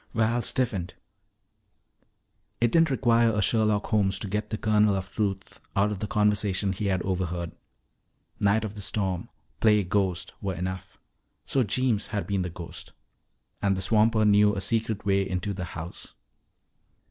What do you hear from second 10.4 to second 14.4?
were enough. So Jeems had been the ghost. And the swamper